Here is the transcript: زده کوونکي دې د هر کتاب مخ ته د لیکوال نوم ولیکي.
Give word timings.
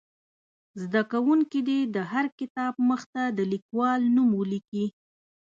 زده 0.81 1.01
کوونکي 1.11 1.59
دې 1.67 1.79
د 1.95 1.97
هر 2.11 2.25
کتاب 2.39 2.73
مخ 2.89 3.01
ته 3.13 3.23
د 3.37 3.39
لیکوال 3.51 4.01
نوم 4.15 4.29
ولیکي. 4.39 4.85